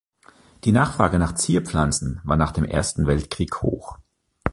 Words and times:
Die 0.63 0.71
Nachfrage 0.71 1.19
nach 1.19 1.35
Zierpflanzen 1.35 2.21
war 2.23 2.35
nach 2.35 2.51
dem 2.53 2.63
Ersten 2.65 3.05
Weltkrieg 3.05 3.61
hoch. 3.61 3.99